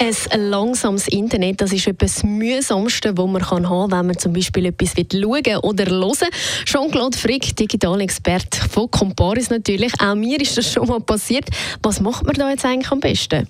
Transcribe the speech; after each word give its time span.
ein 0.00 0.50
langsames 0.50 1.08
Internet, 1.08 1.60
das 1.60 1.72
ist 1.72 1.86
etwas 1.86 2.22
mühsamste, 2.22 3.16
was 3.16 3.26
man 3.26 3.50
haben 3.50 3.64
kann, 3.64 3.90
wenn 3.90 4.06
man 4.06 4.18
zum 4.18 4.32
Beispiel 4.32 4.66
etwas 4.66 4.92
schauen 4.92 5.56
oder 5.62 5.86
hören 5.86 6.28
Jean-Claude 6.64 7.18
Frick, 7.18 7.56
Digitalexperte 7.56 8.68
von 8.68 8.90
Comparis 8.90 9.50
natürlich. 9.50 9.92
Auch 10.00 10.14
mir 10.14 10.40
ist 10.40 10.56
das 10.56 10.72
schon 10.72 10.86
mal 10.86 11.00
passiert. 11.00 11.48
Was 11.82 12.00
macht 12.00 12.24
man 12.24 12.34
da 12.34 12.50
jetzt 12.50 12.64
eigentlich 12.64 12.90
am 12.90 13.00
besten? 13.00 13.48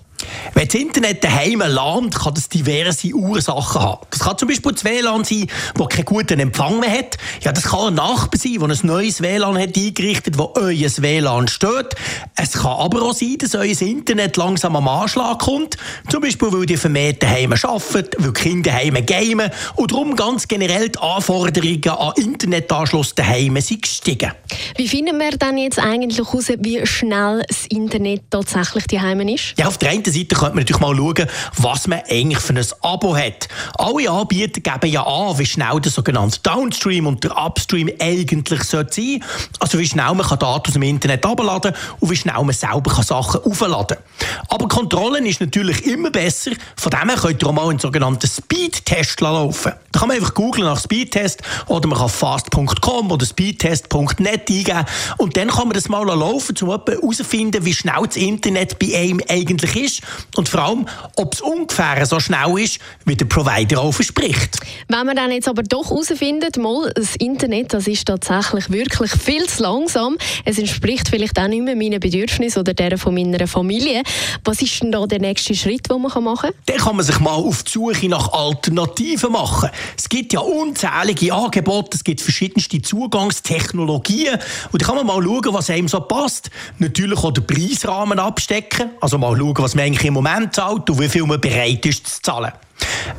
Wenn 0.53 0.67
das 0.67 0.75
Internet 0.75 1.23
daheim 1.23 1.59
landet, 1.59 2.19
kann 2.19 2.33
das 2.33 2.49
diverse 2.49 3.13
Ursachen 3.13 3.81
haben. 3.81 4.05
Das 4.09 4.19
kann 4.19 4.37
zum 4.37 4.47
Beispiel 4.47 4.71
das 4.71 4.83
WLAN 4.83 5.23
sein, 5.23 5.47
das 5.75 5.87
keinen 5.89 6.05
guten 6.05 6.39
Empfang 6.39 6.79
mehr 6.79 6.91
hat. 6.91 7.17
Ja, 7.41 7.51
das 7.51 7.63
kann 7.63 7.87
ein 7.87 7.93
Nachbar 7.95 8.39
sein, 8.39 8.57
der 8.59 8.69
ein 8.69 8.79
neues 8.83 9.21
WLAN 9.21 9.57
hat 9.57 9.77
eingerichtet 9.77 10.33
hat, 10.33 10.39
wo 10.39 10.53
euer 10.55 10.89
WLAN 10.97 11.47
steht. 11.47 11.95
Es 12.35 12.53
kann 12.53 12.71
aber 12.71 13.01
auch 13.03 13.13
sein, 13.13 13.37
dass 13.39 13.55
euer 13.55 13.81
Internet 13.81 14.37
langsam 14.37 14.75
am 14.75 14.87
Anschlag 14.87 15.39
kommt. 15.39 15.77
Zum 16.09 16.21
Beispiel, 16.21 16.51
weil 16.51 16.65
die 16.65 16.77
vermehrt 16.77 17.23
daheim 17.23 17.53
arbeiten, 17.53 18.11
weil 18.17 18.33
die 18.33 18.41
Kinder 18.41 18.71
daheim 18.71 19.05
gamen 19.05 19.51
und 19.75 19.91
darum 19.91 20.15
ganz 20.15 20.47
generell 20.47 20.89
die 20.89 20.99
Anforderungen 20.99 21.89
an 21.89 22.13
Internetanschluss 22.17 23.15
daheim 23.15 23.59
sind 23.61 23.81
gestiegen. 23.81 24.31
Wie 24.75 24.87
finden 24.87 25.17
wir 25.17 25.31
dann 25.31 25.57
jetzt 25.57 25.79
eigentlich 25.79 26.17
heraus, 26.17 26.47
wie 26.59 26.85
schnell 26.85 27.43
das 27.47 27.65
Internet 27.67 28.23
tatsächlich 28.29 28.87
daheim 28.87 29.21
ist? 29.21 29.53
Ja, 29.57 29.67
auf 29.67 29.77
der 29.77 29.89
einen 29.89 30.03
Seite 30.11 30.35
könnte 30.35 30.55
man 30.55 30.63
natürlich 30.63 30.81
mal 30.81 30.95
schauen, 30.95 31.27
was 31.57 31.87
man 31.87 32.01
eigentlich 32.09 32.39
für 32.39 32.53
ein 32.53 32.65
Abo 32.81 33.15
hat. 33.15 33.47
Alle 33.77 34.09
Anbieter 34.09 34.61
geben 34.61 34.91
ja 34.91 35.05
an, 35.05 35.37
wie 35.37 35.45
schnell 35.45 35.79
der 35.79 35.91
sogenannte 35.91 36.39
Downstream 36.41 37.07
und 37.07 37.23
der 37.23 37.37
Upstream 37.37 37.89
eigentlich 37.99 38.63
sein 38.63 38.79
sollte. 38.79 39.19
Also 39.59 39.79
wie 39.79 39.87
schnell 39.87 40.13
man 40.13 40.27
Daten 40.27 40.67
aus 40.67 40.73
dem 40.73 40.83
Internet 40.83 41.25
abladen 41.25 41.73
und 41.99 42.09
wie 42.09 42.15
schnell 42.15 42.43
man 42.43 42.53
selber 42.53 42.91
Sachen 43.03 43.41
aufladen 43.43 43.97
kann. 43.97 44.37
Aber 44.49 44.67
Kontrollen 44.67 45.25
ist 45.25 45.41
natürlich 45.41 45.85
immer 45.85 46.11
besser. 46.11 46.51
Von 46.75 46.91
dem 46.91 47.09
her 47.09 47.17
könnt 47.17 47.41
ihr 47.41 47.47
auch 47.47 47.53
mal 47.53 47.69
einen 47.69 47.79
sogenannten 47.79 48.27
Speedtest 48.27 49.21
laufen. 49.21 49.73
Da 49.91 49.99
kann 49.99 50.07
man 50.07 50.17
einfach 50.17 50.33
googeln 50.33 50.65
nach 50.65 50.81
Speedtest 50.81 51.41
oder 51.67 51.87
man 51.87 51.97
kann 51.97 52.09
fast.com 52.09 53.11
oder 53.11 53.25
speedtest.net 53.25 54.49
eingeben 54.49 54.85
und 55.17 55.35
dann 55.35 55.49
kann 55.49 55.67
man 55.67 55.73
das 55.73 55.89
mal 55.89 56.05
laufen, 56.05 56.55
um 56.61 56.69
herauszufinden, 56.69 57.65
wie 57.65 57.73
schnell 57.73 58.03
das 58.05 58.15
Internet 58.15 58.79
bei 58.79 58.95
einem 58.95 59.21
eigentlich 59.27 59.75
ist 59.75 59.98
und 60.35 60.49
vor 60.49 60.61
allem, 60.61 60.85
ob 61.15 61.33
es 61.33 61.41
ungefähr 61.41 62.05
so 62.05 62.19
schnell 62.19 62.57
ist, 62.59 62.79
wie 63.05 63.15
der 63.15 63.25
Provider 63.25 63.81
auch 63.81 63.91
verspricht. 63.91 64.59
Wenn 64.87 65.05
man 65.05 65.15
dann 65.15 65.31
jetzt 65.31 65.47
aber 65.47 65.63
doch 65.63 65.89
herausfindet, 65.89 66.57
mal, 66.57 66.91
das 66.95 67.15
Internet 67.15 67.73
das 67.73 67.87
ist 67.87 68.05
tatsächlich 68.05 68.69
wirklich 68.69 69.11
viel 69.11 69.47
zu 69.47 69.63
langsam, 69.63 70.17
es 70.45 70.57
entspricht 70.57 71.09
vielleicht 71.09 71.39
auch 71.39 71.47
nicht 71.47 71.63
mehr 71.63 71.75
meinen 71.75 71.99
Bedürfnissen 71.99 72.59
oder 72.59 72.73
deren 72.73 72.97
von 72.97 73.13
meiner 73.13 73.47
Familie, 73.47 74.03
was 74.43 74.61
ist 74.61 74.81
denn 74.81 74.91
da 74.91 75.05
der 75.05 75.19
nächste 75.19 75.55
Schritt, 75.55 75.89
den 75.89 76.01
man 76.01 76.23
machen 76.23 76.35
kann? 76.35 76.51
Dann 76.65 76.77
kann 76.77 76.95
man 76.95 77.05
sich 77.05 77.19
mal 77.19 77.33
auf 77.33 77.63
die 77.63 77.71
Suche 77.71 78.09
nach 78.09 78.31
Alternativen 78.33 79.31
machen. 79.31 79.69
Es 79.97 80.09
gibt 80.09 80.33
ja 80.33 80.39
unzählige 80.39 81.33
Angebote, 81.33 81.97
es 81.97 82.03
gibt 82.03 82.21
verschiedenste 82.21 82.81
Zugangstechnologien 82.81 84.37
und 84.71 84.81
da 84.81 84.85
kann 84.85 84.95
man 84.95 85.05
mal 85.05 85.23
schauen, 85.23 85.53
was 85.53 85.69
einem 85.69 85.87
so 85.87 85.99
passt. 86.01 86.49
Natürlich 86.77 87.19
auch 87.19 87.31
den 87.31 87.45
Preisrahmen 87.45 88.19
abstecken, 88.19 88.91
also 89.01 89.17
mal 89.17 89.37
schauen, 89.37 89.57
was 89.57 89.75
man 89.75 89.85
eigentlich 89.89 90.05
im 90.05 90.13
Moment 90.13 90.55
zahlt 90.55 90.89
und 90.89 90.99
wie 90.99 91.09
viel 91.09 91.25
man 91.25 91.41
bereit 91.41 91.85
ist 91.85 92.07
zu 92.07 92.21
zahlen. 92.21 92.51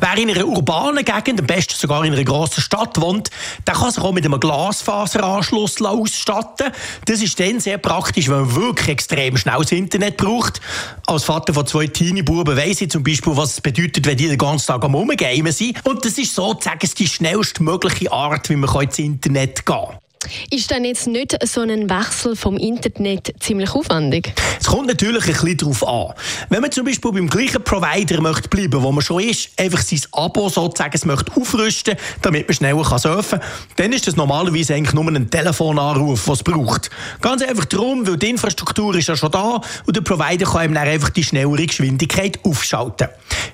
Wer 0.00 0.16
in 0.16 0.30
einer 0.30 0.46
urbanen 0.46 1.04
Gegend, 1.04 1.40
am 1.40 1.46
besten 1.46 1.74
sogar 1.74 2.04
in 2.04 2.14
einer 2.14 2.24
grossen 2.24 2.62
Stadt 2.62 2.98
wohnt, 3.00 3.28
der 3.66 3.74
kann 3.74 3.90
sich 3.90 4.02
auch 4.02 4.12
mit 4.12 4.24
einem 4.24 4.40
Glasfaseranschluss 4.40 5.82
ausstatten. 5.82 6.72
Das 7.04 7.20
ist 7.20 7.38
dann 7.38 7.60
sehr 7.60 7.76
praktisch, 7.76 8.28
wenn 8.28 8.40
man 8.42 8.54
wirklich 8.54 8.88
extrem 8.88 9.36
schnelles 9.36 9.72
Internet 9.72 10.16
braucht. 10.16 10.60
Als 11.06 11.24
Vater 11.24 11.52
von 11.52 11.66
zwei 11.66 11.88
Teenie-Buben 11.88 12.56
weiss 12.56 12.80
ich 12.80 12.90
zum 12.90 13.02
Beispiel, 13.02 13.36
was 13.36 13.54
es 13.54 13.60
bedeutet, 13.60 14.06
wenn 14.06 14.16
die 14.16 14.28
den 14.28 14.38
ganzen 14.38 14.68
Tag 14.68 14.84
am 14.84 14.94
Umgamen 14.94 15.52
sind. 15.52 15.84
Und 15.84 16.04
das 16.04 16.16
ist 16.16 16.34
sozusagen 16.34 16.88
die 16.96 17.06
schnellstmögliche 17.06 18.10
Art, 18.12 18.48
wie 18.48 18.56
man 18.56 18.82
ins 18.82 18.98
Internet 18.98 19.66
gehen 19.66 19.76
kann. 19.76 19.98
Ist 20.50 20.70
dann 20.70 20.84
jetzt 20.84 21.06
nicht 21.06 21.34
so 21.48 21.62
ein 21.62 21.88
Wechsel 21.88 22.36
vom 22.36 22.58
Internet 22.58 23.32
ziemlich 23.40 23.70
aufwendig? 23.70 24.34
Es 24.60 24.66
kommt 24.66 24.86
natürlich 24.86 25.24
ein 25.24 25.32
bisschen 25.32 25.56
darauf 25.56 25.88
an. 25.88 26.14
Wenn 26.50 26.60
man 26.60 26.70
zum 26.70 26.84
Beispiel 26.84 27.10
beim 27.10 27.30
gleichen 27.30 27.64
Provider 27.64 28.20
möchte 28.20 28.48
bleiben, 28.50 28.82
wo 28.82 28.92
man 28.92 29.02
schon 29.02 29.22
ist, 29.22 29.48
einfach 29.58 29.80
sein 29.80 30.00
Abo 30.12 30.50
sozusagen 30.50 31.00
möchte 31.06 31.32
aufrüsten, 31.34 31.96
damit 32.20 32.48
man 32.48 32.54
schneller 32.54 32.82
kann 32.82 32.98
surfen 32.98 33.40
kann, 33.40 33.48
dann 33.76 33.92
ist 33.94 34.06
das 34.06 34.16
normalerweise 34.16 34.74
eigentlich 34.74 34.92
nur 34.92 35.08
ein 35.08 35.30
Telefonanruf, 35.30 36.28
was 36.28 36.40
es 36.40 36.44
braucht. 36.44 36.90
Ganz 37.22 37.42
einfach 37.42 37.64
darum, 37.64 38.06
weil 38.06 38.18
die 38.18 38.28
Infrastruktur 38.28 38.94
ist 38.96 39.08
ja 39.08 39.16
schon 39.16 39.30
da 39.30 39.62
und 39.86 39.96
der 39.96 40.02
Provider 40.02 40.44
kann 40.44 40.66
ihm 40.66 40.74
dann 40.74 40.86
einfach 40.86 41.08
die 41.08 41.24
schnellere 41.24 41.64
Geschwindigkeit 41.64 42.38
aufschalten. 42.44 43.08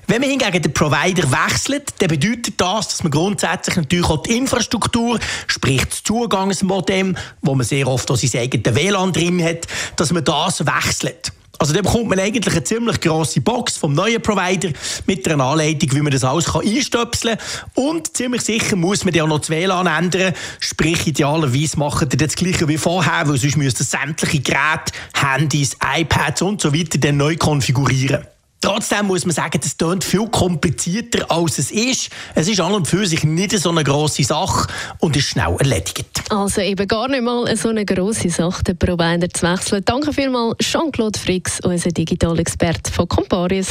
Wenn 0.09 0.21
man 0.21 0.31
hingegen 0.31 0.63
den 0.63 0.73
Provider 0.73 1.31
wechselt, 1.33 1.95
dann 1.99 2.09
bedeutet 2.09 2.61
das, 2.61 2.89
dass 2.89 3.03
man 3.03 3.11
grundsätzlich 3.11 3.77
natürlich 3.77 4.07
auch 4.07 4.23
die 4.23 4.37
Infrastruktur, 4.37 5.19
sprich 5.49 5.85
das 5.85 6.05
Zugangsmodem, 6.05 7.17
wo 7.43 7.55
man 7.57 7.67
sehr 7.67 7.89
oft 7.89 8.09
auch 8.11 8.17
sein 8.17 8.41
eigenes 8.41 8.75
WLAN 8.75 9.13
drin 9.13 9.43
hat, 9.43 9.67
dass 9.97 10.13
man 10.13 10.23
das 10.23 10.65
wechselt. 10.65 11.33
Also 11.59 11.73
da 11.73 11.81
bekommt 11.81 12.09
man 12.09 12.21
eigentlich 12.21 12.55
eine 12.55 12.63
ziemlich 12.63 13.01
grosse 13.01 13.41
Box 13.41 13.79
vom 13.79 13.95
neuen 13.95 14.23
Provider 14.23 14.71
mit 15.07 15.27
einer 15.27 15.43
Anleitung, 15.43 15.91
wie 15.93 16.03
man 16.03 16.13
das 16.13 16.23
alles 16.23 16.55
einstöpseln 16.55 17.39
kann. 17.39 17.85
Und 17.85 18.17
ziemlich 18.17 18.43
sicher 18.43 18.77
muss 18.77 19.05
man 19.05 19.15
ja 19.15 19.25
auch 19.25 19.29
noch 19.29 19.39
das 19.41 19.51
WLAN 19.51 19.87
ändern. 19.87 20.35
Sprich, 20.61 21.07
idealerweise 21.07 21.79
machen 21.79 22.09
die 22.09 22.17
das 22.17 22.37
Gleiche 22.37 22.69
wie 22.69 22.79
vorher, 22.79 23.27
weil 23.27 23.39
sonst 23.39 23.57
müssten 23.57 23.85
sämtliche 23.85 24.41
Geräte, 24.41 24.93
Handys, 25.15 25.77
iPads 25.83 26.43
und 26.43 26.61
so 26.61 26.75
weiter 26.75 26.99
dann 26.99 27.17
neu 27.17 27.37
konfigurieren. 27.37 28.25
Trotzdem 28.67 29.07
muss 29.07 29.25
man 29.25 29.33
sagen, 29.33 29.61
das 29.63 29.79
klingt 29.79 30.03
viel 30.03 30.27
komplizierter, 30.29 31.31
als 31.31 31.59
es 31.59 31.71
ist. 31.71 32.11
Es 32.35 32.49
ist 32.49 32.59
an 32.59 32.73
und 32.73 32.89
für 32.89 33.07
sich 33.07 33.23
nicht 33.23 33.57
so 33.57 33.71
eine 33.71 33.85
grosse 33.85 34.25
Sache 34.25 34.67
und 34.99 35.15
ist 35.17 35.29
schnell 35.29 35.55
erledigt. 35.61 36.09
Also 36.31 36.63
eben 36.63 36.89
gar 36.89 37.07
nicht 37.07 37.23
mal 37.23 37.57
so 37.57 37.69
eine 37.69 37.85
grosse 37.85 38.29
Sache, 38.29 38.65
den 38.65 38.77
Provider 38.77 39.29
zu 39.31 39.47
wechseln. 39.47 39.85
Danke 39.85 40.13
vielmals, 40.13 40.57
Jean-Claude 40.59 41.17
Frix, 41.17 41.61
unser 41.61 41.91
Digitalexperte 41.91 42.91
von 42.91 43.07
Comparis. 43.07 43.69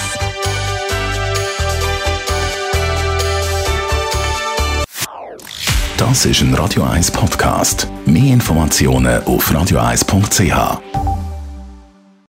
Das 5.97 6.25
ist 6.25 6.39
ein 6.39 6.53
Radio 6.53 6.83
1 6.83 7.11
Podcast. 7.11 7.89
Mehr 8.05 8.31
Informationen 8.31 9.21
auf 9.25 9.51
radio1.ch. 9.51 11.04